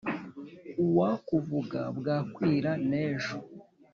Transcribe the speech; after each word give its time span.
Uwakuvuga 0.85 1.81
bwakwira 1.97 2.71
n’ejo, 2.89 3.37